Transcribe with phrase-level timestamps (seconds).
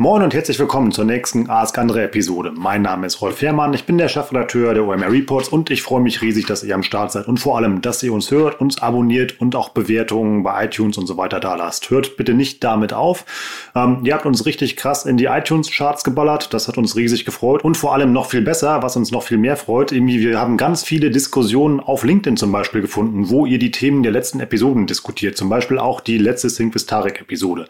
[0.00, 2.52] Moin und herzlich willkommen zur nächsten Ask Andre Episode.
[2.54, 6.00] Mein Name ist Rolf Herrmann, ich bin der Chefredakteur der OMR Reports und ich freue
[6.00, 8.80] mich riesig, dass ihr am Start seid und vor allem, dass ihr uns hört, uns
[8.80, 11.90] abonniert und auch Bewertungen bei iTunes und so weiter da lasst.
[11.90, 13.24] Hört bitte nicht damit auf.
[13.74, 17.64] Ähm, ihr habt uns richtig krass in die iTunes-Charts geballert, das hat uns riesig gefreut
[17.64, 20.56] und vor allem noch viel besser, was uns noch viel mehr freut, irgendwie wir haben
[20.58, 24.86] ganz viele Diskussionen auf LinkedIn zum Beispiel gefunden, wo ihr die Themen der letzten Episoden
[24.86, 27.66] diskutiert, zum Beispiel auch die letzte Sync with Tarek Episode.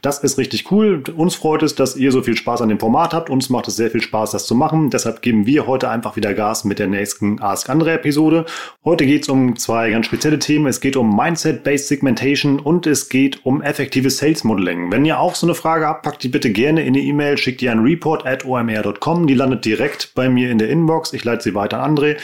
[0.00, 2.78] Das ist richtig cool, uns freut es, ist, dass ihr so viel Spaß an dem
[2.78, 3.30] Format habt.
[3.30, 4.90] Uns macht es sehr viel Spaß, das zu machen.
[4.90, 8.44] Deshalb geben wir heute einfach wieder Gas mit der nächsten Ask Andre Episode.
[8.84, 10.66] Heute geht es um zwei ganz spezielle Themen.
[10.66, 14.92] Es geht um Mindset-Based Segmentation und es geht um effektives Sales Modeling.
[14.92, 17.62] Wenn ihr auch so eine Frage habt, packt die bitte gerne in eine E-Mail, schickt
[17.62, 19.26] die an report at omr.com.
[19.26, 21.14] Die landet direkt bei mir in der Inbox.
[21.14, 22.16] Ich leite sie weiter an André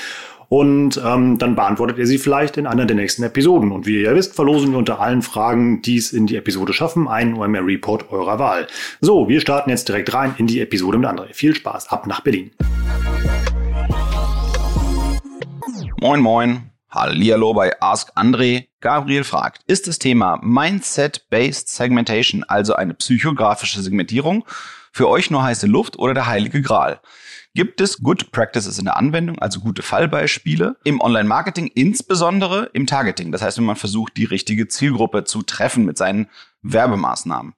[0.49, 3.71] und ähm, dann beantwortet ihr sie vielleicht in einer der nächsten Episoden.
[3.71, 7.07] Und wie ihr wisst, verlosen wir unter allen Fragen, die es in die Episode schaffen,
[7.07, 8.67] einen OMR Report eurer Wahl.
[9.01, 11.35] So, wir starten jetzt direkt rein in die Episode mit André.
[11.35, 12.51] Viel Spaß, ab nach Berlin.
[16.01, 16.71] Moin moin.
[16.91, 18.69] Hallihallo bei Ask André.
[18.81, 24.47] Gabriel fragt, ist das Thema Mindset-Based Segmentation, also eine psychografische Segmentierung,
[24.93, 27.01] für euch nur heiße Luft oder der heilige Gral?
[27.59, 33.33] Gibt es Good Practices in der Anwendung, also gute Fallbeispiele im Online-Marketing, insbesondere im Targeting?
[33.33, 36.29] Das heißt, wenn man versucht, die richtige Zielgruppe zu treffen mit seinen
[36.63, 37.55] Werbemaßnahmen.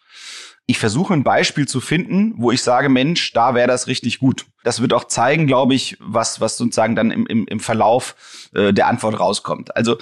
[0.65, 4.47] Ich versuche ein Beispiel zu finden, wo ich sage, Mensch, da wäre das richtig gut.
[4.65, 8.73] Das wird auch zeigen, glaube ich, was, was sozusagen dann im, im, im Verlauf äh,
[8.73, 9.77] der Antwort rauskommt.
[9.77, 9.99] Also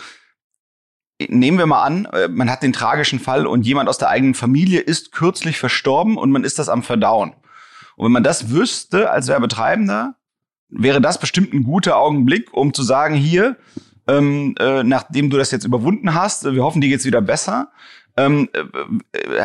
[1.28, 4.34] nehmen wir mal an, äh, man hat den tragischen Fall und jemand aus der eigenen
[4.34, 7.34] Familie ist kürzlich verstorben und man ist das am Verdauen.
[7.98, 10.14] Und wenn man das wüsste als Werbetreibender,
[10.68, 13.56] wäre das bestimmt ein guter Augenblick, um zu sagen, hier,
[14.06, 17.72] ähm, äh, nachdem du das jetzt überwunden hast, wir hoffen, dir geht's wieder besser,
[18.16, 18.62] ähm, äh,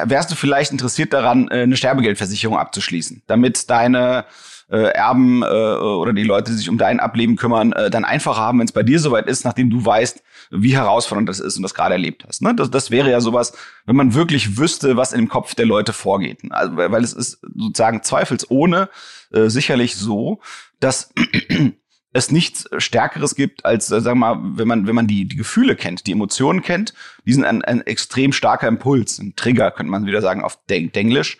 [0.05, 4.25] wärst du vielleicht interessiert daran, äh, eine Sterbegeldversicherung abzuschließen, damit deine
[4.69, 8.39] äh, Erben äh, oder die Leute, die sich um dein Ableben kümmern, äh, dann einfacher
[8.39, 10.21] haben, wenn es bei dir soweit ist, nachdem du weißt,
[10.51, 12.41] wie herausfordernd das ist und das gerade erlebt hast.
[12.41, 12.55] Ne?
[12.55, 13.53] Das, das wäre ja sowas,
[13.85, 16.39] wenn man wirklich wüsste, was in dem Kopf der Leute vorgeht.
[16.49, 18.89] Also, weil es ist sozusagen zweifelsohne
[19.31, 20.39] äh, sicherlich so,
[20.79, 21.13] dass
[22.13, 25.35] es nichts Stärkeres gibt, als, äh, sagen wir mal, wenn man, wenn man die, die
[25.35, 26.93] Gefühle kennt, die Emotionen kennt,
[27.25, 31.37] die sind ein, ein extrem starker Impuls, ein Trigger, könnte man wieder sagen auf Denglisch.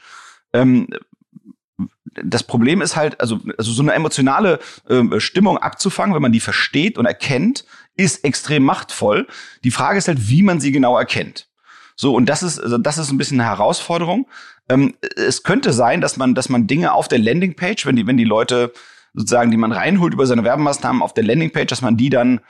[0.53, 0.87] Ähm,
[2.23, 6.39] das Problem ist halt, also, also so eine emotionale äh, Stimmung abzufangen, wenn man die
[6.39, 7.65] versteht und erkennt,
[7.95, 9.27] ist extrem machtvoll.
[9.63, 11.47] Die Frage ist halt, wie man sie genau erkennt.
[11.95, 14.27] So, und das ist, also das ist ein bisschen eine Herausforderung.
[14.69, 18.17] Ähm, es könnte sein, dass man, dass man Dinge auf der Landingpage, wenn die, wenn
[18.17, 18.73] die Leute
[19.13, 22.41] sozusagen, die man reinholt über seine Werbemaßnahmen auf der Landingpage, dass man die dann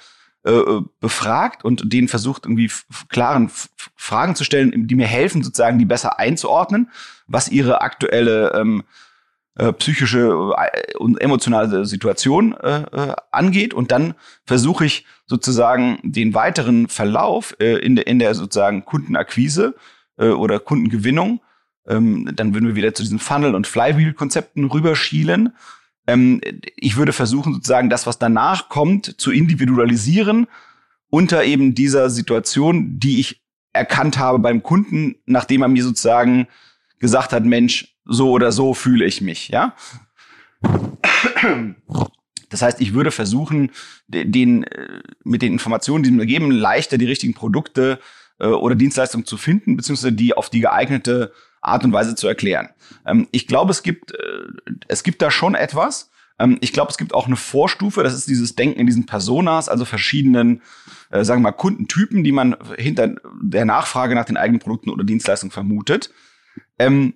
[0.45, 2.71] äh, befragt und denen versucht, irgendwie
[3.09, 3.51] klaren
[3.95, 6.89] Fragen zu stellen, die mir helfen, sozusagen, die besser einzuordnen,
[7.27, 8.83] was ihre aktuelle ähm, äh,
[9.73, 13.73] psychische äh, und emotionale Situation äh, äh, angeht.
[13.73, 14.15] Und dann
[14.45, 19.75] versuche ich sozusagen den weiteren Verlauf äh, in, der, in der sozusagen Kundenakquise
[20.17, 21.41] äh, oder Kundengewinnung.
[21.87, 25.53] Ähm, dann würden wir wieder zu diesen Funnel- und Flywheel-Konzepten rüberschielen.
[26.07, 26.41] Ähm,
[26.75, 30.47] ich würde versuchen, sozusagen das, was danach kommt, zu individualisieren
[31.09, 36.47] unter eben dieser Situation, die ich erkannt habe beim Kunden, nachdem er mir sozusagen
[36.99, 39.75] gesagt hat, Mensch, so oder so fühle ich mich, ja.
[42.49, 43.71] Das heißt, ich würde versuchen,
[44.07, 47.99] den, äh, mit den Informationen, die mir geben, leichter die richtigen Produkte
[48.39, 52.69] äh, oder Dienstleistungen zu finden, beziehungsweise die auf die geeignete Art und Weise zu erklären.
[53.05, 56.11] Ähm, ich glaube, es gibt, äh, es gibt da schon etwas.
[56.37, 59.67] Ähm, ich glaube, es gibt auch eine Vorstufe, das ist dieses Denken in diesen Personas,
[59.67, 60.61] also verschiedenen,
[61.09, 65.51] sagen wir mal, Kundentypen, die man hinter der Nachfrage nach den eigenen Produkten oder Dienstleistungen
[65.51, 66.11] vermutet.
[66.79, 67.15] Ähm,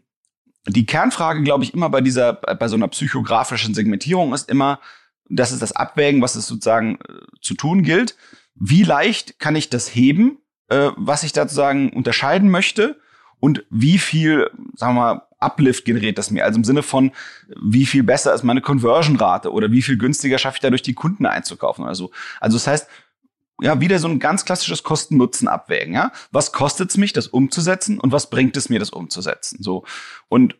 [0.67, 4.79] die Kernfrage, glaube ich, immer bei dieser, bei so einer psychografischen Segmentierung ist immer,
[5.29, 8.15] das ist das Abwägen, was es sozusagen äh, zu tun gilt.
[8.55, 12.99] Wie leicht kann ich das heben, äh, was ich da sozusagen unterscheiden möchte?
[13.39, 16.43] Und wie viel, sagen wir mal, Uplift generiert das mir?
[16.43, 17.11] Also im Sinne von,
[17.61, 21.25] wie viel besser ist meine Conversion-Rate oder wie viel günstiger schaffe ich dadurch die Kunden
[21.27, 22.11] einzukaufen oder so.
[22.39, 22.87] Also das heißt,
[23.61, 26.11] ja, wieder so ein ganz klassisches Kosten-Nutzen abwägen, ja.
[26.31, 29.61] Was kostet es mich, das umzusetzen und was bringt es mir, das umzusetzen?
[29.61, 29.83] So.
[30.29, 30.55] Und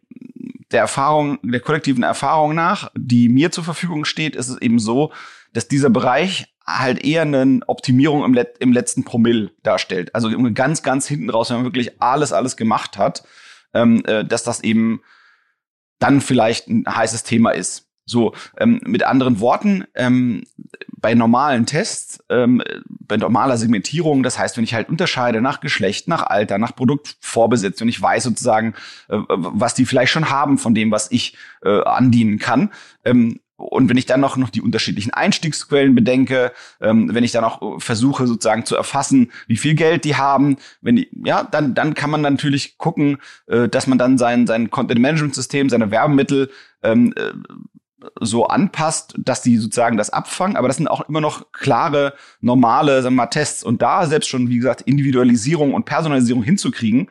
[0.72, 5.12] der Erfahrung, der kollektiven Erfahrung nach, die mir zur Verfügung steht, ist es eben so,
[5.54, 10.14] dass dieser Bereich halt eher eine Optimierung im, Let im letzten Promille darstellt.
[10.14, 13.24] Also ganz, ganz hinten raus, wenn man wirklich alles, alles gemacht hat,
[13.74, 15.02] ähm, äh, dass das eben
[16.00, 17.87] dann vielleicht ein heißes Thema ist.
[18.08, 20.44] So, ähm, mit anderen Worten, ähm,
[21.00, 26.08] bei normalen Tests, ähm, bei normaler Segmentierung, das heißt, wenn ich halt unterscheide nach Geschlecht,
[26.08, 28.74] nach Alter, nach Produktvorbesitz, wenn ich weiß sozusagen,
[29.10, 32.72] äh, was die vielleicht schon haben von dem, was ich äh, andienen kann,
[33.04, 37.44] ähm, und wenn ich dann noch, noch die unterschiedlichen Einstiegsquellen bedenke, ähm, wenn ich dann
[37.44, 41.96] auch versuche sozusagen zu erfassen, wie viel Geld die haben, wenn die, ja, dann, dann
[41.96, 43.18] kann man natürlich gucken,
[43.48, 46.52] äh, dass man dann sein, sein Content Management System, seine Werbemittel
[46.84, 47.32] ähm, äh,
[48.22, 50.56] so anpasst, dass die sozusagen das abfangen.
[50.56, 53.64] Aber das sind auch immer noch klare, normale sagen wir mal, Tests.
[53.64, 57.10] Und da selbst schon, wie gesagt, Individualisierung und Personalisierung hinzukriegen,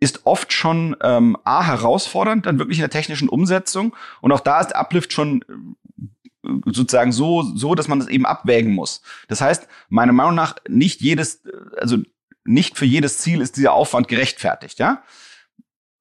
[0.00, 3.94] ist oft schon ähm, A herausfordernd, dann wirklich in der technischen Umsetzung.
[4.20, 8.26] Und auch da ist der Uplift schon äh, sozusagen so, so, dass man das eben
[8.26, 9.02] abwägen muss.
[9.28, 11.42] Das heißt, meiner Meinung nach, nicht jedes,
[11.78, 11.98] also
[12.44, 15.04] nicht für jedes Ziel ist dieser Aufwand gerechtfertigt, ja.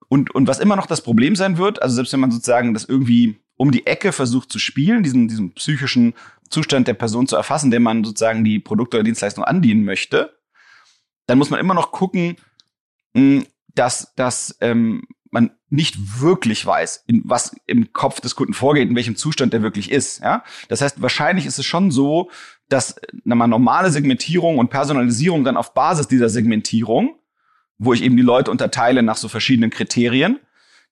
[0.08, 2.84] Und, und was immer noch das Problem sein wird, also selbst wenn man sozusagen das
[2.84, 6.16] irgendwie um die Ecke versucht zu spielen, diesen, diesen psychischen
[6.50, 10.36] Zustand der Person zu erfassen, dem man sozusagen die Produkte oder Dienstleistung andienen möchte,
[11.28, 12.38] dann muss man immer noch gucken,
[13.14, 18.90] hm, dass, dass ähm, man nicht wirklich weiß, in was im Kopf des Kunden vorgeht,
[18.90, 20.24] in welchem Zustand der wirklich ist.
[20.24, 20.44] Ja?
[20.68, 22.32] Das heißt, wahrscheinlich ist es schon so,
[22.68, 27.16] dass eine normale Segmentierung und Personalisierung dann auf Basis dieser Segmentierung,
[27.78, 30.40] wo ich eben die Leute unterteile nach so verschiedenen Kriterien,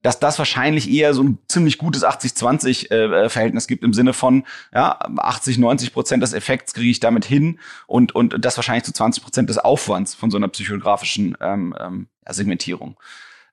[0.01, 4.97] dass das wahrscheinlich eher so ein ziemlich gutes 80-20-Verhältnis äh, gibt im Sinne von, ja,
[5.17, 9.23] 80, 90 Prozent des Effekts kriege ich damit hin und, und das wahrscheinlich zu 20
[9.23, 12.97] Prozent des Aufwands von so einer psychografischen ähm, ähm, Segmentierung.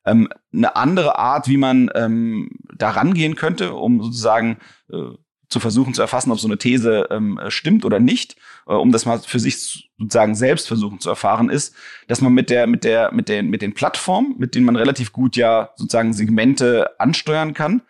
[0.04, 4.58] Ähm, eine andere Art, wie man ähm, da rangehen könnte, um sozusagen
[4.93, 5.16] äh,
[5.48, 9.06] zu versuchen zu erfassen, ob so eine These ähm, stimmt oder nicht, äh, um das
[9.06, 11.75] mal für sich sozusagen selbst versuchen zu erfahren, ist,
[12.08, 15.12] dass man mit der mit der mit den mit den Plattformen, mit denen man relativ
[15.12, 17.82] gut ja sozusagen Segmente ansteuern kann,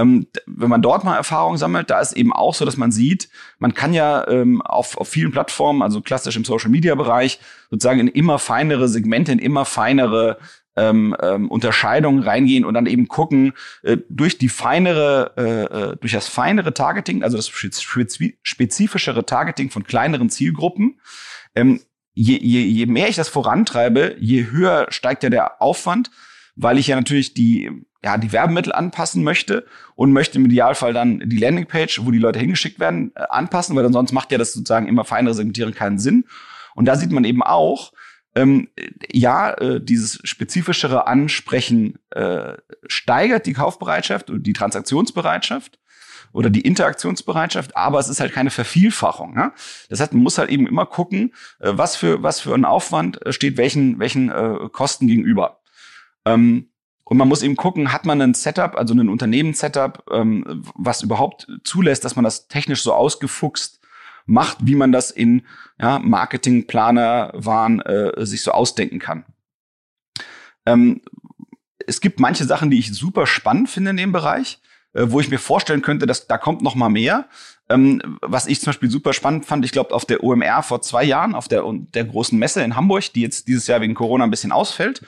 [0.00, 3.28] ähm, wenn man dort mal Erfahrung sammelt, da ist eben auch so, dass man sieht,
[3.58, 8.00] man kann ja ähm, auf, auf vielen Plattformen, also klassisch im Social Media Bereich, sozusagen
[8.00, 10.38] in immer feinere Segmente, in immer feinere
[10.76, 13.52] ähm, ähm, Unterscheidungen reingehen und dann eben gucken,
[13.82, 19.84] äh, durch die feinere, äh, äh durch das feinere Targeting, also das spezifischere Targeting von
[19.84, 21.00] kleineren Zielgruppen,
[21.54, 21.80] ähm,
[22.14, 26.10] je, je, je mehr ich das vorantreibe, je höher steigt ja der Aufwand,
[26.56, 27.70] weil ich ja natürlich die,
[28.02, 32.38] ja, die Werbemittel anpassen möchte und möchte im Idealfall dann die Landingpage, wo die Leute
[32.38, 36.24] hingeschickt werden, äh, anpassen, weil ansonsten macht ja das sozusagen immer feinere Segmentieren keinen Sinn.
[36.74, 37.92] Und da sieht man eben auch,
[38.34, 38.68] ähm,
[39.10, 42.54] ja, äh, dieses spezifischere Ansprechen äh,
[42.86, 45.78] steigert die Kaufbereitschaft und die Transaktionsbereitschaft
[46.32, 49.34] oder die Interaktionsbereitschaft, aber es ist halt keine Vervielfachung.
[49.36, 49.52] Ja?
[49.88, 53.24] Das heißt, man muss halt eben immer gucken, äh, was für was für ein Aufwand
[53.26, 55.60] äh, steht welchen welchen äh, Kosten gegenüber.
[56.24, 56.68] Ähm,
[57.02, 61.48] und man muss eben gucken, hat man ein Setup, also ein Unternehmenssetup, ähm, was überhaupt
[61.64, 63.79] zulässt, dass man das technisch so ausgefuchst
[64.30, 65.42] macht, wie man das in
[65.78, 69.24] ja, Marketingplaner waren, äh, sich so ausdenken kann.
[70.64, 71.00] Ähm,
[71.86, 74.60] es gibt manche Sachen, die ich super spannend finde in dem Bereich,
[74.92, 77.28] äh, wo ich mir vorstellen könnte, dass da kommt noch mal mehr.
[77.68, 81.02] Ähm, was ich zum Beispiel super spannend fand, ich glaube auf der OMR vor zwei
[81.02, 84.30] Jahren, auf der, der großen Messe in Hamburg, die jetzt dieses Jahr wegen Corona ein
[84.30, 85.02] bisschen ausfällt,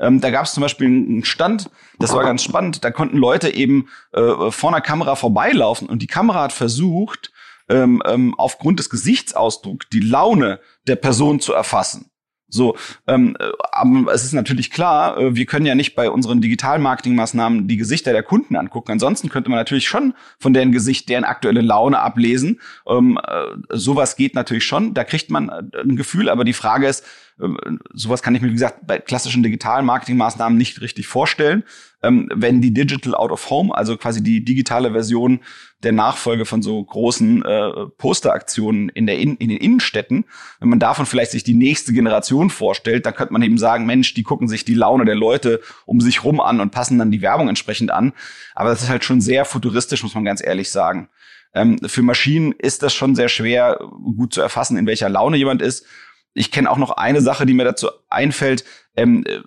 [0.00, 1.70] ähm, da gab es zum Beispiel einen Stand,
[2.00, 2.84] das war ganz spannend.
[2.84, 7.30] Da konnten Leute eben äh, vor einer Kamera vorbeilaufen und die Kamera hat versucht,
[7.68, 12.10] ähm, ähm, aufgrund des Gesichtsausdrucks die Laune der Person zu erfassen.
[12.54, 12.76] So,
[13.08, 17.66] ähm, äh, aber es ist natürlich klar, äh, wir können ja nicht bei unseren Digital-Marketing-Maßnahmen
[17.66, 18.92] die Gesichter der Kunden angucken.
[18.92, 22.60] Ansonsten könnte man natürlich schon von deren Gesicht deren aktuelle Laune ablesen.
[22.86, 24.94] Ähm, äh, sowas geht natürlich schon.
[24.94, 27.04] Da kriegt man äh, ein Gefühl, aber die Frage ist,
[27.40, 27.48] äh,
[27.92, 31.64] sowas kann ich mir, wie gesagt, bei klassischen Digital-Marketing-Maßnahmen nicht richtig vorstellen
[32.04, 35.40] ähm, wenn die Digital Out of Home, also quasi die digitale Version
[35.84, 40.24] der Nachfolge von so großen äh, Posteraktionen in, der in, in den Innenstädten,
[40.60, 44.14] wenn man davon vielleicht sich die nächste Generation vorstellt, dann könnte man eben sagen, Mensch,
[44.14, 47.22] die gucken sich die Laune der Leute um sich rum an und passen dann die
[47.22, 48.12] Werbung entsprechend an.
[48.54, 51.08] Aber das ist halt schon sehr futuristisch, muss man ganz ehrlich sagen.
[51.54, 53.78] Ähm, für Maschinen ist das schon sehr schwer,
[54.16, 55.86] gut zu erfassen, in welcher Laune jemand ist.
[56.34, 58.64] Ich kenne auch noch eine Sache, die mir dazu einfällt.
[58.96, 59.40] Ähm, äh,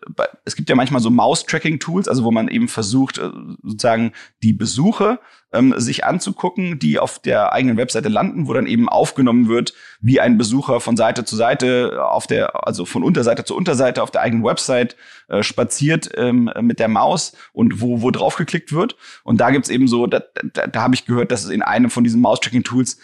[0.45, 3.29] es gibt ja manchmal so Mouse-Tracking-Tools, also wo man eben versucht, äh,
[3.61, 5.19] sozusagen die Besuche
[5.53, 10.19] ähm, sich anzugucken, die auf der eigenen Webseite landen, wo dann eben aufgenommen wird, wie
[10.19, 14.21] ein Besucher von Seite zu Seite auf der, also von Unterseite zu Unterseite auf der
[14.21, 14.95] eigenen Website
[15.27, 18.95] äh, spaziert ähm, mit der Maus und wo, wo drauf geklickt wird.
[19.23, 21.89] Und da gibt's eben so, da, da, da habe ich gehört, dass es in einem
[21.89, 22.97] von diesen Mouse-Tracking-Tools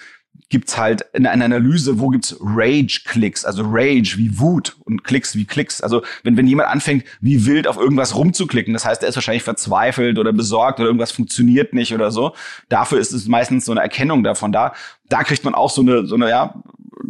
[0.50, 5.46] gibt's halt in einer Analyse, wo gibt's Rage-Klicks, also Rage wie Wut und Klicks wie
[5.46, 5.82] Klicks.
[5.82, 9.44] Also wenn, wenn jemand anfängt, wie wild auf irgendwas rumzuklicken, das heißt, er ist wahrscheinlich
[9.44, 12.34] verzweifelt oder besorgt oder irgendwas funktioniert nicht oder so.
[12.70, 14.74] Dafür ist es meistens so eine Erkennung davon da.
[15.10, 16.62] Da kriegt man auch so eine, so eine, ja,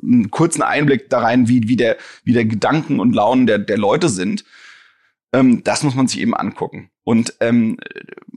[0.02, 3.78] einen kurzen Einblick da rein, wie, wie der, wie der Gedanken und Launen der, der
[3.78, 4.44] Leute sind.
[5.34, 6.90] Ähm, das muss man sich eben angucken.
[7.04, 7.78] Und ähm,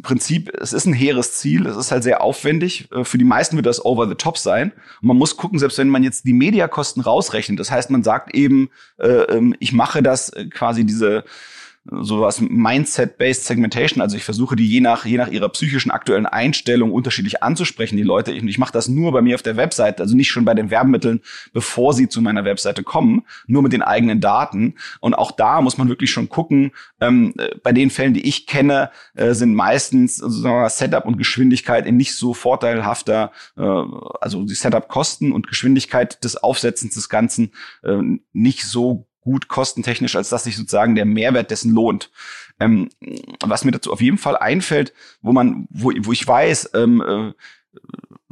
[0.07, 2.89] Prinzip, es ist ein hehres Ziel, es ist halt sehr aufwendig.
[2.93, 4.71] Äh, für die meisten wird das over the top sein.
[5.03, 8.33] Und man muss gucken, selbst wenn man jetzt die Mediakosten rausrechnet, das heißt, man sagt
[8.33, 11.25] eben, äh, ähm, ich mache das äh, quasi diese
[11.91, 14.01] sowas Mindset-based Segmentation.
[14.01, 17.97] Also ich versuche die je nach je nach ihrer psychischen aktuellen Einstellung unterschiedlich anzusprechen.
[17.97, 20.45] Die Leute, ich, ich mache das nur bei mir auf der Website, also nicht schon
[20.45, 21.21] bei den Werbemitteln,
[21.53, 24.75] bevor sie zu meiner Webseite kommen, nur mit den eigenen Daten.
[25.01, 26.73] Und auch da muss man wirklich schon gucken.
[27.01, 31.87] Ähm, äh, bei den Fällen, die ich kenne, äh, sind meistens also Setup und Geschwindigkeit
[31.87, 37.53] in nicht so vorteilhafter, äh, also die Setup-Kosten und Geschwindigkeit des Aufsetzens des Ganzen
[37.83, 38.01] äh,
[38.33, 42.11] nicht so gut kostentechnisch, als dass sich sozusagen der Mehrwert dessen lohnt.
[42.59, 42.89] Ähm,
[43.45, 47.33] was mir dazu auf jeden Fall einfällt, wo man, wo, wo ich weiß, ähm, äh,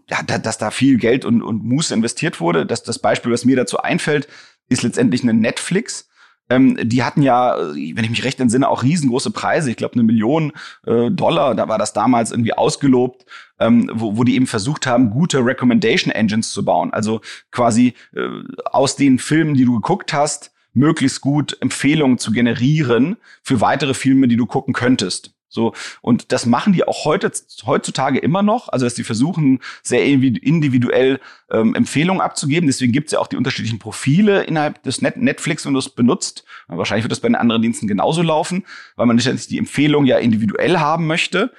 [0.08, 2.64] ja, da, dass da viel Geld und, und Muße investiert wurde.
[2.64, 4.28] Das, das Beispiel, was mir dazu einfällt,
[4.68, 6.08] ist letztendlich eine Netflix.
[6.48, 9.70] Ähm, die hatten ja, wenn ich mich recht entsinne, auch riesengroße Preise.
[9.70, 10.52] Ich glaube, eine Million
[10.86, 13.26] äh, Dollar, da war das damals irgendwie ausgelobt,
[13.58, 16.92] ähm, wo, wo die eben versucht haben, gute Recommendation Engines zu bauen.
[16.92, 17.20] Also
[17.50, 18.28] quasi äh,
[18.66, 24.28] aus den Filmen, die du geguckt hast, möglichst gut Empfehlungen zu generieren für weitere Filme,
[24.28, 25.34] die du gucken könntest.
[25.54, 27.30] So, und das machen die auch heute,
[27.64, 28.68] heutzutage immer noch.
[28.68, 32.66] Also, dass die versuchen, sehr individuell ähm, Empfehlungen abzugeben.
[32.66, 35.90] Deswegen gibt es ja auch die unterschiedlichen Profile innerhalb des Net Netflix, wenn du es
[35.90, 36.44] benutzt.
[36.66, 38.64] Wahrscheinlich wird das bei den anderen Diensten genauso laufen,
[38.96, 41.52] weil man nicht die Empfehlung ja individuell haben möchte.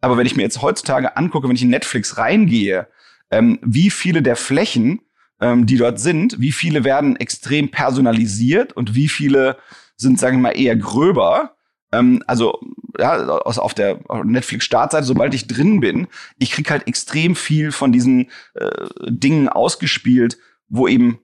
[0.00, 2.88] Aber wenn ich mir jetzt heutzutage angucke, wenn ich in Netflix reingehe,
[3.30, 5.02] ähm, wie viele der Flächen
[5.42, 9.58] ähm, die dort sind, wie viele werden extrem personalisiert und wie viele
[9.96, 11.56] sind, sagen wir mal, eher gröber.
[11.92, 12.60] Ähm, also
[12.98, 16.06] ja, aus, auf der Netflix-Startseite, sobald ich drin bin,
[16.38, 18.70] ich krieg halt extrem viel von diesen äh,
[19.08, 21.18] Dingen ausgespielt, wo eben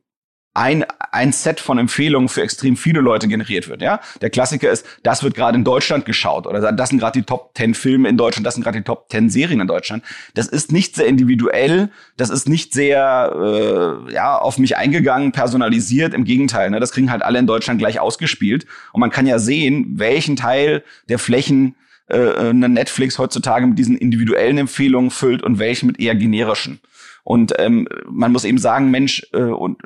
[0.59, 3.81] ein, ein Set von Empfehlungen für extrem viele Leute generiert wird.
[3.81, 7.25] Ja, der Klassiker ist, das wird gerade in Deutschland geschaut oder das sind gerade die
[7.25, 10.03] Top 10 Filme in Deutschland, das sind gerade die Top 10 Serien in Deutschland.
[10.35, 16.12] Das ist nicht sehr individuell, das ist nicht sehr äh, ja auf mich eingegangen, personalisiert.
[16.12, 19.38] Im Gegenteil, ne, das kriegen halt alle in Deutschland gleich ausgespielt und man kann ja
[19.38, 21.77] sehen, welchen Teil der Flächen
[22.09, 26.81] äh, eine Netflix heutzutage mit diesen individuellen Empfehlungen füllt und welchen mit eher generischen.
[27.28, 29.76] Und ähm, man muss eben sagen, Mensch, äh, und,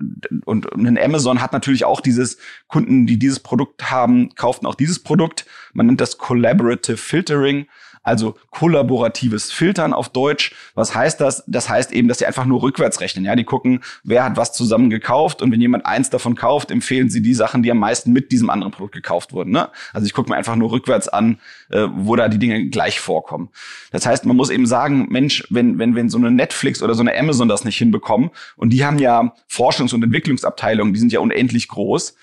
[0.45, 5.01] und ein Amazon hat natürlich auch dieses Kunden, die dieses Produkt haben, kauften auch dieses
[5.01, 5.45] Produkt.
[5.73, 7.67] Man nennt das Collaborative Filtering
[8.03, 10.55] also kollaboratives Filtern auf Deutsch.
[10.75, 11.45] Was heißt das?
[11.47, 13.25] Das heißt eben, dass sie einfach nur rückwärts rechnen.
[13.25, 17.11] Ja, die gucken, wer hat was zusammen gekauft und wenn jemand eins davon kauft, empfehlen
[17.11, 19.51] sie die Sachen, die am meisten mit diesem anderen Produkt gekauft wurden.
[19.51, 19.69] Ne?
[19.93, 21.39] Also ich gucke mir einfach nur rückwärts an,
[21.71, 23.51] äh, wo da die Dinge gleich vorkommen.
[23.91, 27.03] Das heißt, man muss eben sagen, Mensch, wenn wenn wenn so eine Netflix oder so
[27.03, 31.21] eine Amazon das nicht hinbekommen und die haben ja Forschungs- und Entwicklungsabteilungen, die sind ja
[31.21, 32.15] unendlich groß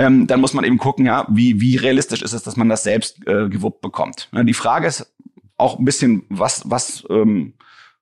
[0.00, 2.82] ähm, dann muss man eben gucken, ja, wie, wie realistisch ist es, dass man das
[2.82, 4.28] selbst äh, gewuppt bekommt.
[4.32, 5.12] Ja, die Frage ist
[5.58, 7.52] auch ein bisschen, was, was, ähm,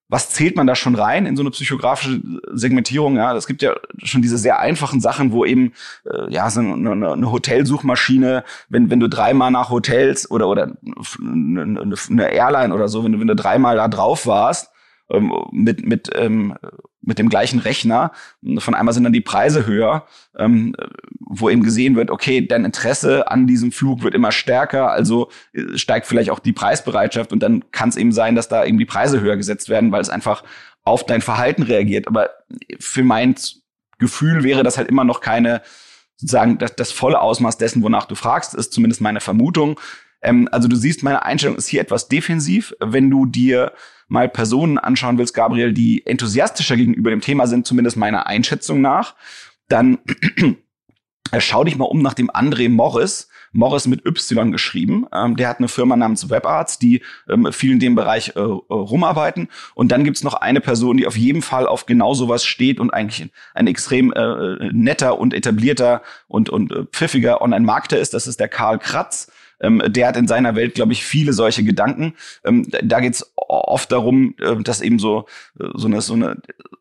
[0.08, 3.16] was zählt man da schon rein in so eine psychografische Segmentierung?
[3.16, 3.74] Ja, es gibt ja
[4.04, 5.72] schon diese sehr einfachen Sachen, wo eben
[6.04, 10.76] äh, ja so eine, eine Hotelsuchmaschine, wenn wenn du dreimal nach Hotels oder oder
[11.20, 14.70] eine, eine Airline oder so, wenn du wenn du dreimal da drauf warst
[15.10, 16.54] ähm, mit mit ähm,
[17.00, 18.12] mit dem gleichen Rechner.
[18.58, 20.74] Von einmal sind dann die Preise höher, ähm,
[21.20, 25.78] wo eben gesehen wird, okay, dein Interesse an diesem Flug wird immer stärker, also äh,
[25.78, 28.84] steigt vielleicht auch die Preisbereitschaft und dann kann es eben sein, dass da eben die
[28.84, 30.44] Preise höher gesetzt werden, weil es einfach
[30.84, 32.06] auf dein Verhalten reagiert.
[32.06, 32.30] Aber
[32.78, 33.34] für mein
[33.98, 35.62] Gefühl wäre das halt immer noch keine
[36.16, 39.78] sozusagen das, das volle Ausmaß dessen, wonach du fragst, ist zumindest meine Vermutung.
[40.22, 42.74] Ähm, also du siehst, meine Einstellung ist hier etwas defensiv.
[42.80, 43.72] Wenn du dir
[44.08, 49.14] mal Personen anschauen willst, Gabriel, die enthusiastischer gegenüber dem Thema sind, zumindest meiner Einschätzung nach,
[49.68, 49.98] dann
[51.38, 53.28] schau dich mal um nach dem André Morris.
[53.52, 55.06] Morris mit Y geschrieben.
[55.12, 59.48] Ähm, der hat eine Firma namens WebArts, die ähm, viel in dem Bereich äh, rumarbeiten.
[59.74, 62.92] Und dann gibt's noch eine Person, die auf jeden Fall auf genau sowas steht und
[62.92, 68.12] eigentlich ein, extrem äh, netter und etablierter und, und äh, pfiffiger Online-Marketer ist.
[68.14, 69.30] Das ist der Karl Kratz.
[69.60, 72.14] Ähm, der hat in seiner Welt, glaube ich, viele solche Gedanken.
[72.44, 75.26] Ähm, da geht es oft darum, äh, dass eben so,
[75.58, 76.36] äh, so eine, so eine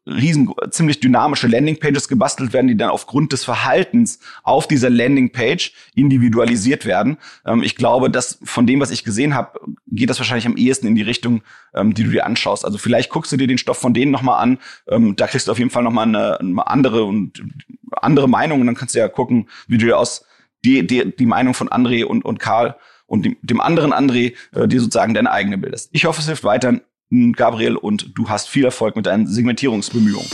[0.05, 6.85] riesen, ziemlich dynamische Landingpages gebastelt werden, die dann aufgrund des Verhaltens auf dieser Landingpage individualisiert
[6.85, 7.17] werden.
[7.45, 10.87] Ähm, ich glaube, dass von dem, was ich gesehen habe, geht das wahrscheinlich am ehesten
[10.87, 11.41] in die Richtung,
[11.73, 12.65] ähm, die du dir anschaust.
[12.65, 14.59] Also vielleicht guckst du dir den Stoff von denen nochmal an.
[14.87, 17.43] Ähm, da kriegst du auf jeden Fall nochmal eine, eine andere und
[17.91, 18.61] andere Meinung.
[18.61, 20.25] Und dann kannst du ja gucken, wie du dir aus
[20.67, 24.67] die, die, die Meinung von André und, und Karl und dem, dem anderen André äh,
[24.67, 25.89] dir sozusagen deine eigene bildest.
[25.93, 30.27] Ich hoffe, es hilft weiter, Gabriel, und du hast viel Erfolg mit deinen Segmentierungsbemühungen.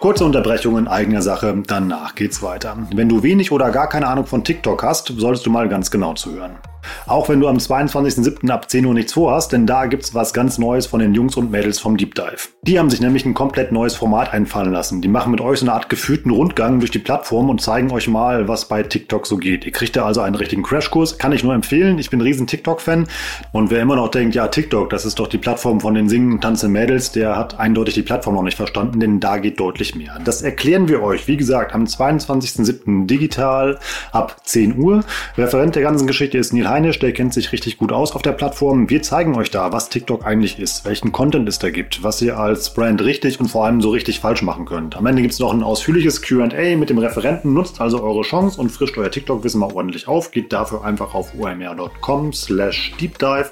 [0.00, 2.76] Kurze Unterbrechung in eigener Sache, danach geht's weiter.
[2.92, 6.12] Wenn du wenig oder gar keine Ahnung von TikTok hast, solltest du mal ganz genau
[6.14, 6.58] zuhören.
[7.06, 8.50] Auch wenn du am 22.07.
[8.50, 11.50] ab 10 Uhr nichts vorhast, denn da gibt's was ganz Neues von den Jungs und
[11.50, 12.48] Mädels vom Deep Dive.
[12.62, 15.02] Die haben sich nämlich ein komplett neues Format einfallen lassen.
[15.02, 18.08] Die machen mit euch so eine Art geführten Rundgang durch die Plattform und zeigen euch
[18.08, 19.64] mal, was bei TikTok so geht.
[19.64, 21.98] Ihr kriegt da also einen richtigen Crashkurs, kann ich nur empfehlen.
[21.98, 23.06] Ich bin ein riesen TikTok-Fan
[23.52, 26.40] und wer immer noch denkt, ja, TikTok, das ist doch die Plattform von den singenden,
[26.40, 30.18] tanzenden Mädels, der hat eindeutig die Plattform noch nicht verstanden, denn da geht deutlich mehr.
[30.24, 33.06] Das erklären wir euch, wie gesagt, am 22.07.
[33.06, 33.78] digital
[34.10, 35.04] ab 10 Uhr.
[35.36, 38.32] Referent der ganzen Geschichte ist Neil Heinisch, der kennt sich richtig gut aus auf der
[38.32, 38.88] Plattform.
[38.88, 42.38] Wir zeigen euch da, was TikTok eigentlich ist, welchen Content es da gibt, was ihr
[42.38, 44.96] als Brand richtig und vor allem so richtig falsch machen könnt.
[44.96, 47.52] Am Ende gibt es noch ein ausführliches QA mit dem Referenten.
[47.52, 50.30] Nutzt also eure Chance und frischt euer TikTok-Wissen mal ordentlich auf.
[50.30, 53.50] Geht dafür einfach auf omr.com slash deepdive.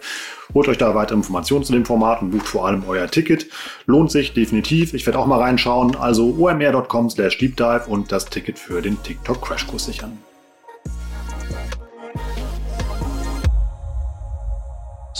[0.54, 3.48] Holt euch da weitere Informationen zu dem Format und bucht vor allem euer Ticket.
[3.84, 4.94] Lohnt sich definitiv.
[4.94, 5.94] Ich werde auch mal reinschauen.
[5.94, 10.16] Also omr.com slash deepdive und das Ticket für den TikTok Crashkurs sichern.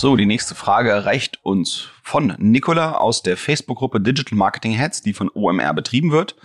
[0.01, 5.13] So, die nächste Frage erreicht uns von Nicola aus der Facebook-Gruppe Digital Marketing Heads, die
[5.13, 6.37] von OMR betrieben wird.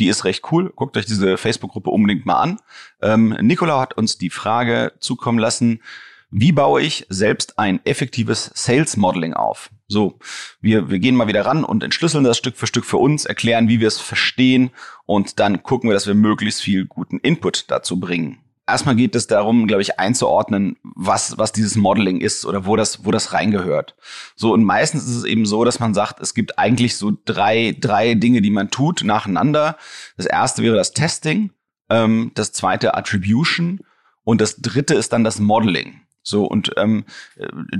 [0.00, 0.72] Die ist recht cool.
[0.74, 2.56] Guckt euch diese Facebook-Gruppe unbedingt mal an.
[3.00, 5.82] Ähm, Nicola hat uns die Frage zukommen lassen,
[6.32, 9.70] wie baue ich selbst ein effektives Sales Modeling auf?
[9.86, 10.18] So,
[10.60, 13.68] wir, wir gehen mal wieder ran und entschlüsseln das Stück für Stück für uns, erklären,
[13.68, 14.72] wie wir es verstehen
[15.04, 19.26] und dann gucken wir, dass wir möglichst viel guten Input dazu bringen erstmal geht es
[19.26, 23.94] darum, glaube ich, einzuordnen, was, was dieses Modeling ist oder wo das, wo das reingehört.
[24.34, 27.76] So, und meistens ist es eben so, dass man sagt, es gibt eigentlich so drei,
[27.78, 29.76] drei Dinge, die man tut nacheinander.
[30.16, 31.50] Das erste wäre das Testing,
[31.90, 33.80] ähm, das zweite Attribution
[34.24, 36.00] und das dritte ist dann das Modeling.
[36.26, 37.04] So, und ähm,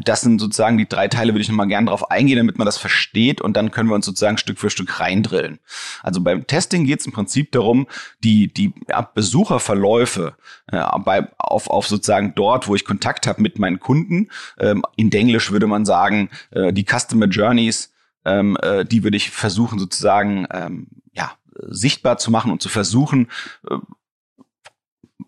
[0.05, 2.79] das sind sozusagen die drei Teile, würde ich nochmal gerne drauf eingehen, damit man das
[2.79, 5.59] versteht und dann können wir uns sozusagen Stück für Stück reindrillen.
[6.05, 7.89] Also beim Testing geht es im Prinzip darum,
[8.23, 10.37] die, die ja, Besucherverläufe
[10.69, 14.29] äh, bei, auf, auf sozusagen dort, wo ich Kontakt habe mit meinen Kunden,
[14.61, 17.93] ähm, in Englisch würde man sagen, äh, die Customer Journeys,
[18.25, 23.29] ähm, äh, die würde ich versuchen sozusagen ähm, ja, sichtbar zu machen und zu versuchen,
[23.69, 23.75] äh,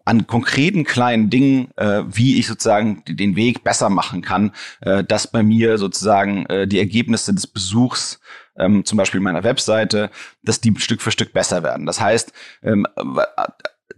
[0.08, 5.30] an konkreten kleinen Dingen, äh, wie ich sozusagen den Weg besser machen kann, äh, dass
[5.30, 8.18] bei mir sozusagen äh, die Ergebnisse des Besuchs
[8.56, 10.10] ähm, zum Beispiel meiner Webseite,
[10.42, 11.84] dass die Stück für Stück besser werden.
[11.84, 12.86] Das heißt, ähm,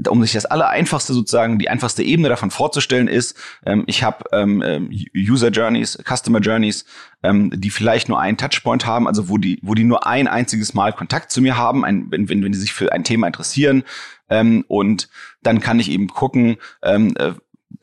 [0.09, 4.63] um sich das allereinfachste sozusagen, die einfachste Ebene davon vorzustellen ist, ähm, ich habe ähm,
[4.65, 6.85] ähm, User Journeys, Customer Journeys,
[7.23, 10.75] ähm, die vielleicht nur einen Touchpoint haben, also wo die, wo die nur ein einziges
[10.75, 13.85] Mal Kontakt zu mir haben, ein, wenn, wenn, wenn die sich für ein Thema interessieren.
[14.31, 15.09] Ähm, und
[15.43, 17.33] dann kann ich eben gucken, ähm, äh,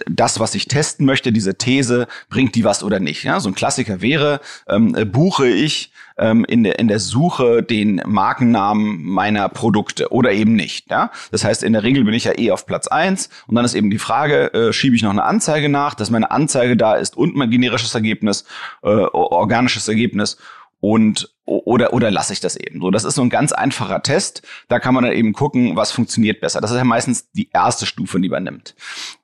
[0.05, 3.23] das, was ich testen möchte, diese These, bringt die was oder nicht.
[3.23, 7.63] Ja, so ein Klassiker wäre, ähm, äh, buche ich ähm, in, der, in der Suche
[7.63, 10.89] den Markennamen meiner Produkte oder eben nicht.
[10.89, 11.11] Ja?
[11.31, 13.75] Das heißt, in der Regel bin ich ja eh auf Platz eins und dann ist
[13.75, 17.17] eben die Frage, äh, schiebe ich noch eine Anzeige nach, dass meine Anzeige da ist
[17.17, 18.45] und mein generisches Ergebnis,
[18.83, 20.37] äh, organisches Ergebnis
[20.79, 22.91] und oder oder lasse ich das eben so.
[22.91, 24.41] Das ist so ein ganz einfacher Test.
[24.67, 26.59] Da kann man dann eben gucken, was funktioniert besser.
[26.59, 28.75] Das ist ja meistens die erste Stufe, die man nimmt.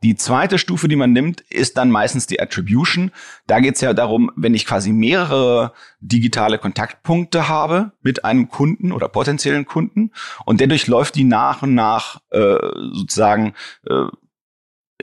[0.03, 3.11] Die zweite Stufe, die man nimmt, ist dann meistens die Attribution.
[3.45, 8.93] Da geht es ja darum, wenn ich quasi mehrere digitale Kontaktpunkte habe mit einem Kunden
[8.93, 10.11] oder potenziellen Kunden
[10.45, 12.57] und der durchläuft die nach und nach äh,
[12.93, 13.53] sozusagen
[13.85, 14.05] äh,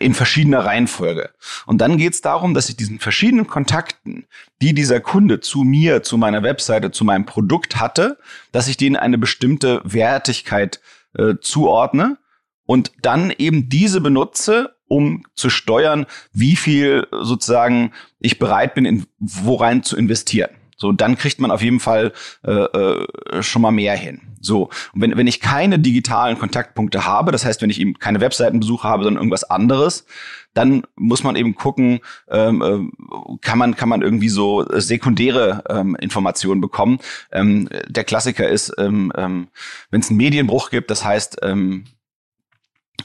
[0.01, 1.31] in verschiedener Reihenfolge.
[1.67, 4.27] Und dann geht es darum, dass ich diesen verschiedenen Kontakten,
[4.63, 8.19] die dieser Kunde zu mir, zu meiner Webseite, zu meinem Produkt hatte,
[8.51, 10.81] dass ich denen eine bestimmte Wertigkeit
[11.17, 12.19] äh, zuordne
[12.65, 19.07] und dann eben diese benutze, um zu steuern, wie viel sozusagen ich bereit bin, in
[19.19, 20.51] worein zu investieren.
[20.81, 22.13] So, dann kriegt man auf jeden Fall
[22.43, 24.23] äh, äh, schon mal mehr hin.
[24.41, 28.21] So, und wenn, wenn ich keine digitalen Kontaktpunkte habe, das heißt, wenn ich eben keine
[28.21, 30.07] Webseitenbesuche habe, sondern irgendwas anderes,
[30.55, 35.97] dann muss man eben gucken, ähm, äh, kann man kann man irgendwie so sekundäre ähm,
[35.97, 36.99] Informationen bekommen.
[37.31, 39.49] Ähm, der Klassiker ist, ähm, ähm,
[39.91, 41.85] wenn es einen Medienbruch gibt, das heißt, ähm,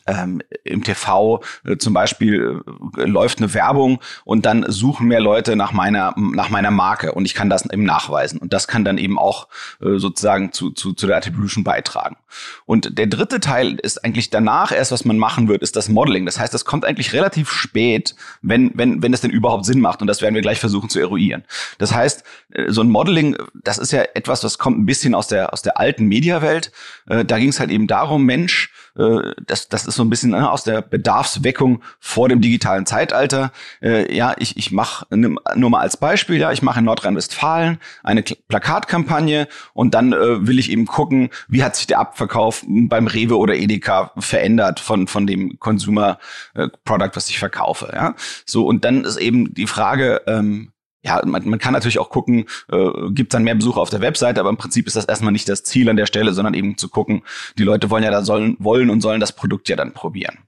[0.07, 2.61] ähm, im TV äh, zum Beispiel
[2.97, 7.25] äh, läuft eine Werbung und dann suchen mehr Leute nach meiner nach meiner Marke und
[7.25, 9.47] ich kann das eben nachweisen und das kann dann eben auch
[9.81, 12.17] äh, sozusagen zu, zu, zu der Attribution beitragen.
[12.65, 16.25] Und der dritte Teil ist eigentlich danach erst, was man machen wird, ist das Modeling.
[16.25, 20.01] Das heißt, das kommt eigentlich relativ spät, wenn wenn wenn es denn überhaupt Sinn macht
[20.01, 21.43] und das werden wir gleich versuchen zu eruieren.
[21.77, 25.27] Das heißt, äh, so ein Modeling, das ist ja etwas, was kommt ein bisschen aus
[25.27, 26.71] der aus der alten Mediawelt.
[27.07, 30.33] Äh, da ging es halt eben darum, Mensch äh, das, das ist so ein bisschen
[30.33, 33.51] äh, aus der Bedarfsweckung vor dem digitalen Zeitalter.
[33.81, 38.23] Äh, ja, ich, ich mache nur mal als Beispiel, ja, ich mache in Nordrhein-Westfalen eine
[38.23, 43.37] Plakatkampagne und dann äh, will ich eben gucken, wie hat sich der Abverkauf beim Rewe
[43.37, 46.19] oder Edeka verändert von, von dem Consumer
[46.53, 47.91] äh, Product, was ich verkaufe.
[47.93, 48.15] Ja?
[48.45, 50.71] So, und dann ist eben die Frage, ähm,
[51.05, 54.39] ja, man, man kann natürlich auch gucken, äh, gibt dann mehr Besucher auf der Webseite,
[54.39, 56.89] aber im Prinzip ist das erstmal nicht das Ziel an der Stelle, sondern eben zu
[56.89, 57.21] gucken,
[57.57, 60.39] die Leute wollen ja da sollen, wollen und sollen das Produkt ja dann probieren.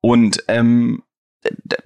[0.00, 1.02] Und ähm,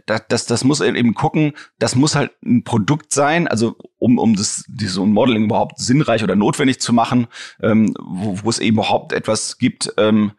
[0.06, 4.36] das, das, das muss eben gucken, das muss halt ein Produkt sein, also um, um
[4.36, 7.26] das, so ein Modeling überhaupt sinnreich oder notwendig zu machen,
[7.60, 10.32] ähm, wo, wo es eben überhaupt etwas gibt, ähm,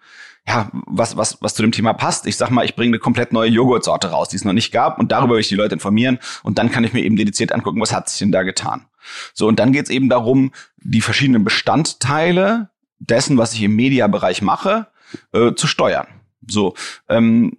[0.48, 2.26] ja, was, was, was zu dem Thema passt.
[2.26, 5.00] Ich sag mal, ich bringe eine komplett neue Joghurtsorte raus, die es noch nicht gab
[5.00, 7.80] und darüber will ich die Leute informieren und dann kann ich mir eben dediziert angucken,
[7.80, 8.88] was hat sich denn da getan.
[9.34, 14.42] So, und dann geht es eben darum, die verschiedenen Bestandteile dessen, was ich im Mediabereich
[14.42, 14.88] mache,
[15.34, 16.08] äh, zu steuern.
[16.48, 16.74] So,
[17.08, 17.58] ähm,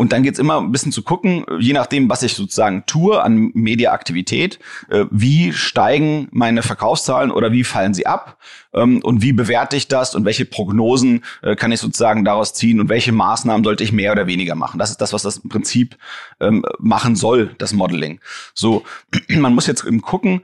[0.00, 3.50] und dann geht's immer ein bisschen zu gucken, je nachdem, was ich sozusagen tue an
[3.52, 4.58] Mediaaktivität,
[4.88, 8.38] äh, wie steigen meine Verkaufszahlen oder wie fallen sie ab
[8.72, 12.80] ähm, und wie bewerte ich das und welche Prognosen äh, kann ich sozusagen daraus ziehen
[12.80, 14.78] und welche Maßnahmen sollte ich mehr oder weniger machen.
[14.78, 15.98] Das ist das, was das im Prinzip
[16.40, 18.20] ähm, machen soll, das Modeling.
[18.54, 18.84] So,
[19.28, 20.40] man muss jetzt eben gucken,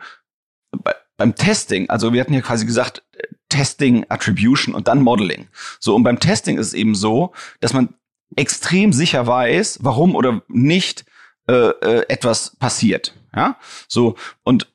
[1.17, 3.05] beim Testing, also wir hatten ja quasi gesagt,
[3.49, 5.47] Testing, Attribution und dann Modeling.
[5.81, 7.95] So, und beim Testing ist es eben so, dass man
[8.35, 11.05] extrem sicher weiß, warum oder nicht
[11.49, 13.15] äh, äh, etwas passiert.
[13.35, 14.73] Ja, so und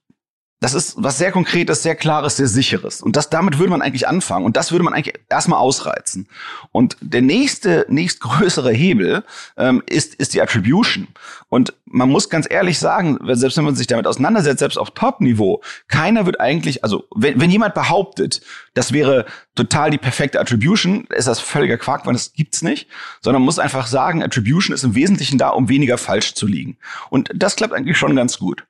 [0.61, 3.01] das ist was sehr Konkretes, sehr Klares, sehr Sicheres.
[3.01, 4.45] Und das, damit würde man eigentlich anfangen.
[4.45, 6.27] Und das würde man eigentlich erstmal ausreizen.
[6.71, 9.23] Und der nächste, nächstgrößere Hebel
[9.57, 11.07] ähm, ist, ist die Attribution.
[11.49, 15.63] Und man muss ganz ehrlich sagen, selbst wenn man sich damit auseinandersetzt, selbst auf Top-Niveau,
[15.87, 18.41] keiner wird eigentlich, also wenn, wenn jemand behauptet,
[18.75, 22.87] das wäre total die perfekte Attribution, ist das völliger Quark, weil das gibt's nicht.
[23.21, 26.77] Sondern man muss einfach sagen, Attribution ist im Wesentlichen da, um weniger falsch zu liegen.
[27.09, 28.63] Und das klappt eigentlich schon ganz gut.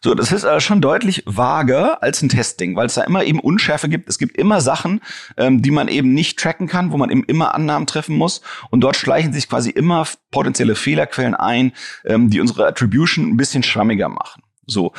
[0.00, 3.40] So, das ist aber schon deutlich vager als ein Testing, weil es da immer eben
[3.40, 4.08] Unschärfe gibt.
[4.08, 5.00] Es gibt immer Sachen,
[5.36, 8.40] ähm, die man eben nicht tracken kann, wo man eben immer Annahmen treffen muss.
[8.70, 11.72] Und dort schleichen sich quasi immer potenzielle Fehlerquellen ein,
[12.04, 14.42] ähm, die unsere Attribution ein bisschen schwammiger machen.
[14.66, 14.92] So,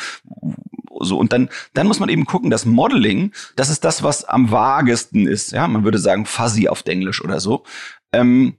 [0.99, 4.51] so und dann dann muss man eben gucken, das Modeling, das ist das, was am
[4.51, 5.51] vagesten ist.
[5.51, 7.63] Ja, man würde sagen fuzzy auf Englisch oder so.
[8.12, 8.57] Ähm,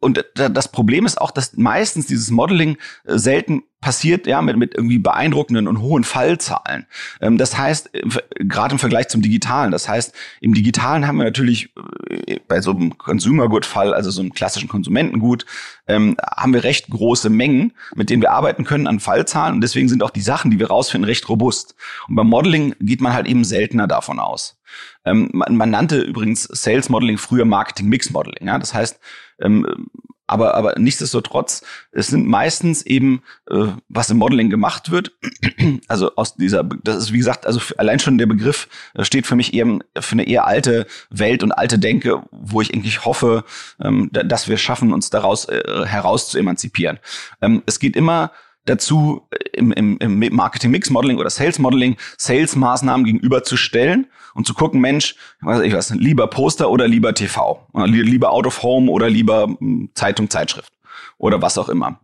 [0.00, 4.74] und das Problem ist auch, dass meistens dieses Modeling äh, selten passiert, ja, mit, mit
[4.74, 6.86] irgendwie beeindruckenden und hohen Fallzahlen.
[7.20, 7.90] Ähm, das heißt,
[8.34, 11.72] gerade im Vergleich zum Digitalen, das heißt, im Digitalen haben wir natürlich
[12.08, 15.46] äh, bei so einem Consumer Good Fall, also so einem klassischen Konsumentengut,
[15.86, 19.88] ähm, haben wir recht große Mengen, mit denen wir arbeiten können an Fallzahlen und deswegen
[19.88, 21.76] sind auch die Sachen, die wir rausfinden, recht robust.
[22.08, 24.60] Und beim Modeling geht man halt eben seltener davon aus.
[25.04, 28.98] Ähm, man, man nannte übrigens Sales Modeling früher Marketing Mix Modeling, ja, das heißt,
[29.40, 29.88] ähm,
[30.28, 35.12] aber, aber nichtsdestotrotz, es sind meistens eben, äh, was im Modeling gemacht wird.
[35.88, 39.36] Also aus dieser, das ist wie gesagt, also allein schon der Begriff äh, steht für
[39.36, 43.44] mich eher für eine eher alte Welt und alte Denke, wo ich eigentlich hoffe,
[43.80, 46.98] ähm, dass wir schaffen, uns daraus äh, heraus zu emanzipieren.
[47.40, 48.32] Ähm, es geht immer
[48.66, 55.72] dazu, im, im, im Marketing-Mix-Modeling oder Sales-Modeling Sales-Maßnahmen gegenüberzustellen und zu gucken, Mensch, weiß ich
[55.72, 60.72] was, lieber Poster oder lieber TV, lieber Out of Home oder lieber hm, Zeitung, Zeitschrift
[61.18, 61.98] oder was auch immer.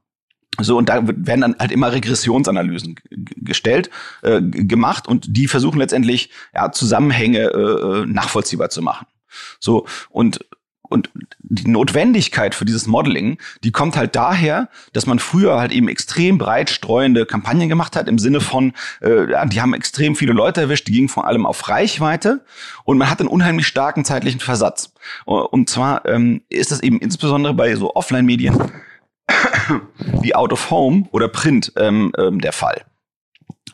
[0.61, 3.89] So, und da werden dann halt immer Regressionsanalysen gestellt,
[4.23, 9.07] äh, gemacht und die versuchen letztendlich ja, Zusammenhänge äh, äh nachvollziehbar zu machen.
[9.61, 10.45] So, und
[10.95, 15.89] und die Notwendigkeit für dieses Modeling, die kommt halt daher, dass man früher halt eben
[15.89, 20.33] extrem breit streuende Kampagnen gemacht hat, im Sinne von, äh, ja, die haben extrem viele
[20.33, 22.45] Leute erwischt, die gingen vor allem auf Reichweite
[22.85, 24.95] und man hat einen unheimlich starken zeitlichen Versatz.
[25.27, 28.57] Und zwar ähm, ist das eben insbesondere bei so Offline-Medien
[30.23, 32.85] wie Out of Home oder Print ähm, ähm, der Fall.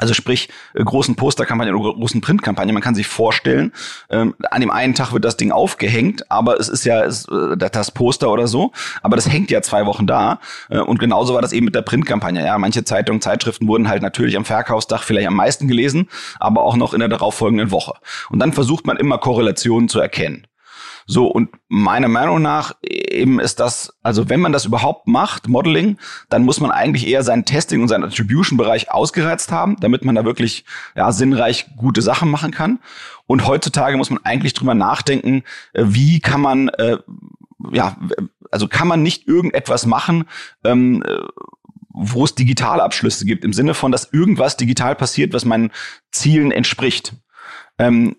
[0.00, 2.72] Also sprich, äh, großen Posterkampagnen oder großen Printkampagnen.
[2.72, 3.72] Man kann sich vorstellen,
[4.08, 7.56] ähm, an dem einen Tag wird das Ding aufgehängt, aber es ist ja ist, äh,
[7.56, 10.40] das Poster oder so, aber das hängt ja zwei Wochen da.
[10.70, 12.44] Äh, und genauso war das eben mit der Printkampagne.
[12.44, 16.08] Ja, manche Zeitungen, Zeitschriften wurden halt natürlich am Verkaufsdach vielleicht am meisten gelesen,
[16.38, 17.92] aber auch noch in der darauffolgenden Woche.
[18.30, 20.46] Und dann versucht man immer Korrelationen zu erkennen.
[21.10, 25.98] So, und meiner Meinung nach eben ist das, also wenn man das überhaupt macht, Modeling,
[26.28, 30.24] dann muss man eigentlich eher sein Testing und seinen Attribution-Bereich ausgereizt haben, damit man da
[30.24, 32.78] wirklich ja, sinnreich gute Sachen machen kann.
[33.26, 35.42] Und heutzutage muss man eigentlich drüber nachdenken,
[35.72, 36.98] äh, wie kann man, äh,
[37.72, 37.96] ja,
[38.52, 40.26] also kann man nicht irgendetwas machen,
[40.62, 41.22] ähm, äh,
[41.88, 45.72] wo es Digitalabschlüsse gibt, im Sinne von, dass irgendwas digital passiert, was meinen
[46.12, 47.14] Zielen entspricht.
[47.80, 48.14] Ähm,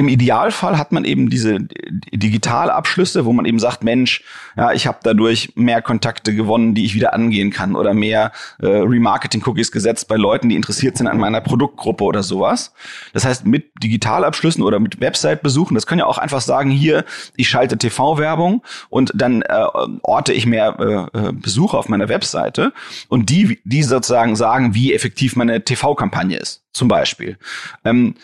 [0.00, 4.24] im Idealfall hat man eben diese Digitalabschlüsse, wo man eben sagt, Mensch,
[4.56, 8.32] ja, ich habe dadurch mehr Kontakte gewonnen, die ich wieder angehen kann oder mehr
[8.62, 12.72] äh, Remarketing-Cookies gesetzt bei Leuten, die interessiert sind an meiner Produktgruppe oder sowas.
[13.12, 17.04] Das heißt, mit Digitalabschlüssen oder mit Website-Besuchen, das können ja auch einfach sagen, hier,
[17.36, 19.66] ich schalte TV-Werbung und dann äh,
[20.00, 22.72] orte ich mehr äh, äh, Besucher auf meiner Webseite
[23.08, 27.36] und die, die sozusagen sagen, wie effektiv meine TV-Kampagne ist, zum Beispiel.
[27.84, 28.14] Ähm,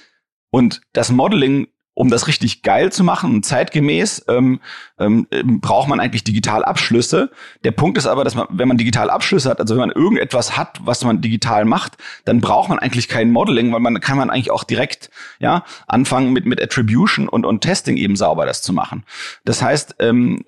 [0.57, 4.61] und das Modeling, um das richtig geil zu machen zeitgemäß, ähm,
[4.99, 5.27] ähm,
[5.61, 7.31] braucht man eigentlich Digitalabschlüsse.
[7.63, 10.81] Der Punkt ist aber, dass man, wenn man Digitalabschlüsse hat, also wenn man irgendetwas hat,
[10.83, 14.51] was man digital macht, dann braucht man eigentlich kein Modeling, weil man kann man eigentlich
[14.51, 19.05] auch direkt ja anfangen mit mit Attribution und und Testing eben sauber das zu machen.
[19.45, 20.43] Das heißt, ähm,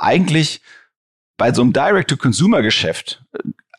[0.00, 0.60] eigentlich
[1.36, 3.24] bei so einem Direct-to-Consumer-Geschäft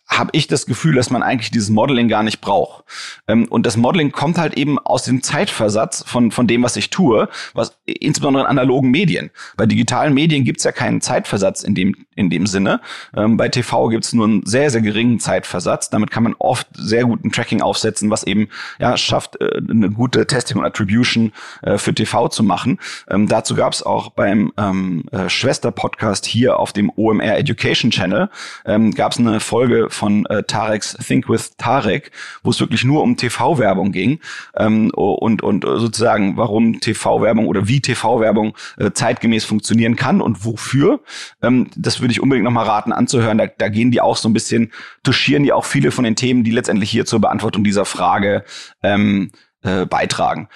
[0.08, 2.84] habe ich das Gefühl, dass man eigentlich dieses Modeling gar nicht braucht.
[3.28, 6.90] Ähm, und das Modeling kommt halt eben aus dem Zeitversatz von, von dem, was ich
[6.90, 9.32] tue, was insbesondere in analogen Medien.
[9.58, 12.82] Bei digitalen Medien gibt's ja keinen Zeitversatz in dem, in dem Sinne.
[13.16, 15.90] Ähm, bei TV gibt's nur einen sehr, sehr geringen Zeitversatz.
[15.90, 20.28] Damit kann man oft sehr guten Tracking aufsetzen, was eben ja schafft, äh, eine gute
[20.28, 22.80] Testing und Attribution äh, für TV zu machen.
[23.10, 28.30] Ähm, dazu gab's auch beim ähm, äh, Schwester-Podcast hier auf dem OMR Education Channel
[28.66, 32.12] ähm, gab's eine Folge von äh, Tareks Think with Tarek,
[32.44, 34.20] wo es wirklich nur um TV-Werbung ging
[34.56, 41.02] ähm, und, und sozusagen, warum TV-Werbung oder wie TV-Werbung äh, zeitgemäß funktionieren kann und wofür.
[41.42, 43.38] Ähm, das würde ich unbedingt nochmal raten anzuhören.
[43.38, 44.72] Da, da gehen die auch so ein bisschen,
[45.04, 48.44] touchieren die auch viele von den Themen, die letztendlich hier zur Beantwortung dieser Frage
[48.82, 50.50] ähm, äh, beitragen.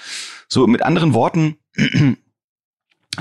[0.47, 1.57] So, mit anderen Worten,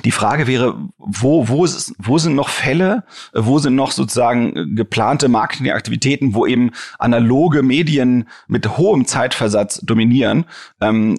[0.05, 1.67] die Frage wäre, wo, wo,
[1.99, 8.77] wo sind noch Fälle, wo sind noch sozusagen geplante Marketingaktivitäten, wo eben analoge Medien mit
[8.77, 10.45] hohem Zeitversatz dominieren?
[10.81, 11.17] Ähm,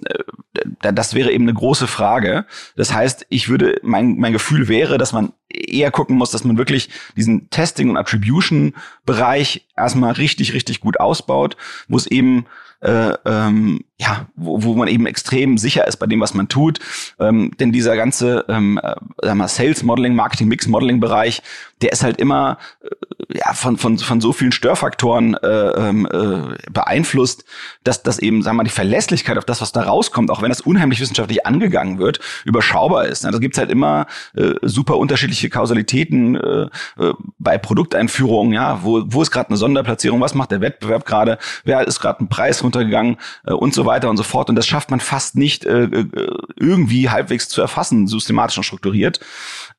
[0.80, 2.46] das wäre eben eine große Frage.
[2.76, 6.58] Das heißt, ich würde, mein, mein Gefühl wäre, dass man eher gucken muss, dass man
[6.58, 11.56] wirklich diesen Testing- und Attribution-Bereich erstmal richtig, richtig gut ausbaut,
[11.88, 12.46] wo es eben
[12.80, 16.78] äh, ähm, ja, wo, wo man eben extrem sicher ist bei dem, was man tut.
[17.18, 18.94] Ähm, denn dieser ganze ähm, äh,
[19.26, 21.42] wir, Sales Modeling, Marketing Mix Modeling Bereich,
[21.82, 26.70] der ist halt immer äh, ja, von, von, von so vielen Störfaktoren äh, ähm, äh,
[26.70, 27.44] beeinflusst,
[27.84, 30.48] dass, dass eben, sagen wir mal, die Verlässlichkeit auf das, was da rauskommt, auch wenn
[30.48, 33.24] das unheimlich wissenschaftlich angegangen wird, überschaubar ist.
[33.24, 33.32] Ne?
[33.32, 39.22] Da gibt's halt immer äh, super unterschiedliche Kausalitäten äh, äh, bei Produkteinführungen, ja, wo, wo
[39.22, 43.16] ist gerade eine Sonderplatzierung, was macht der Wettbewerb gerade, wer ist gerade ein Preis runtergegangen
[43.46, 44.50] äh, und so weiter und so fort.
[44.50, 49.20] Und das schafft man fast nicht äh, äh, irgendwie halbwegs zu erfassen, systematisch und strukturiert.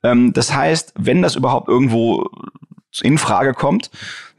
[0.04, 2.30] Ähm, das heißt, wenn das überhaupt irgendwo
[3.02, 3.92] in Frage kommt,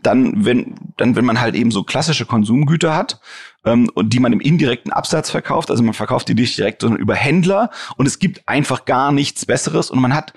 [0.02, 3.20] dann wenn dann wenn man halt eben so klassische Konsumgüter hat
[3.64, 7.00] ähm, und die man im indirekten Absatz verkauft, also man verkauft die nicht direkt, sondern
[7.00, 10.32] über Händler und es gibt einfach gar nichts Besseres und man hat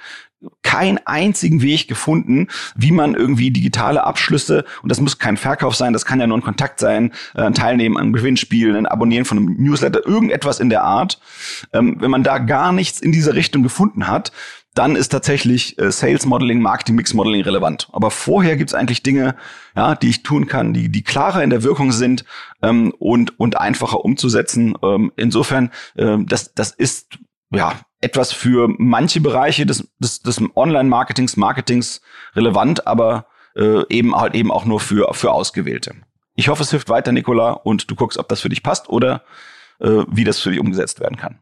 [0.61, 5.93] keinen einzigen Weg gefunden, wie man irgendwie digitale Abschlüsse, und das muss kein Verkauf sein,
[5.93, 9.37] das kann ja nur ein Kontakt sein, äh, ein Teilnehmen an Gewinnspielen, ein Abonnieren von
[9.37, 11.19] einem Newsletter, irgendetwas in der Art.
[11.73, 14.31] Ähm, wenn man da gar nichts in dieser Richtung gefunden hat,
[14.73, 17.89] dann ist tatsächlich äh, Sales Modeling, Marketing Mix Modeling relevant.
[17.91, 19.35] Aber vorher gibt's eigentlich Dinge,
[19.75, 22.25] ja, die ich tun kann, die die klarer in der Wirkung sind
[22.61, 24.75] ähm, und und einfacher umzusetzen.
[24.81, 27.19] Ähm, insofern, äh, das das ist
[27.51, 32.01] ja etwas für manche Bereiche des, des, des Online-Marketings, Marketings
[32.35, 35.95] relevant, aber äh, eben halt eben auch nur für, für Ausgewählte.
[36.35, 39.23] Ich hoffe, es hilft weiter, Nicola, und du guckst, ob das für dich passt oder
[39.79, 41.39] äh, wie das für dich umgesetzt werden kann.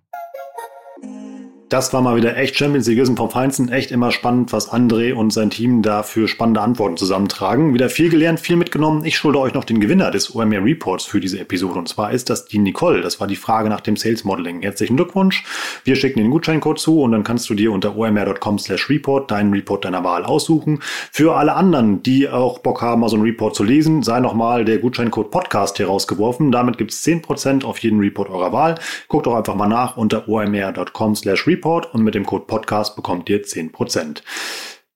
[1.72, 3.70] Das war mal wieder echt Champions League vom Feinsten.
[3.70, 7.74] Echt immer spannend, was André und sein Team da für spannende Antworten zusammentragen.
[7.74, 9.06] Wieder viel gelernt, viel mitgenommen.
[9.06, 11.80] Ich schulde euch noch den Gewinner des OMR Reports für diese Episode.
[11.80, 13.00] Und zwar ist das die Nicole.
[13.00, 14.64] Das war die Frage nach dem Sales Modeling.
[14.64, 15.46] Herzlichen Glückwunsch.
[15.86, 19.54] Wir schicken den Gutscheincode zu und dann kannst du dir unter omr.com slash report deinen
[19.54, 20.82] Report deiner Wahl aussuchen.
[21.14, 24.66] Für alle anderen, die auch Bock haben, mal so einen Report zu lesen, sei nochmal
[24.66, 26.52] der Gutscheincode Podcast hier rausgeworfen.
[26.52, 28.76] Damit gibt's 10% auf jeden Report eurer Wahl.
[29.08, 32.96] Guckt doch einfach mal nach unter omr.com slash report Report und mit dem Code Podcast
[32.96, 34.24] bekommt ihr 10%.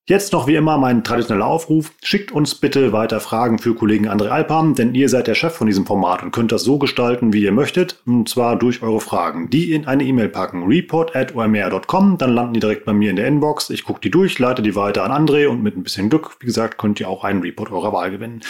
[0.08, 1.91] Jetzt noch wie immer mein traditioneller Aufruf.
[2.04, 5.65] Schickt uns bitte weiter Fragen für Kollegen André Alpam, denn ihr seid der Chef von
[5.65, 9.49] diesem Format und könnt das so gestalten, wie ihr möchtet, und zwar durch eure Fragen.
[9.49, 13.15] Die in eine E-Mail packen, report at omr.com, dann landen die direkt bei mir in
[13.15, 13.71] der Inbox.
[13.71, 16.45] Ich gucke die durch, leite die weiter an André und mit ein bisschen Glück, wie
[16.45, 18.41] gesagt, könnt ihr auch einen Report eurer Wahl gewinnen.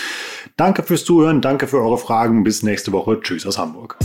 [0.58, 3.20] Danke fürs Zuhören, danke für eure Fragen, bis nächste Woche.
[3.22, 3.98] Tschüss aus Hamburg.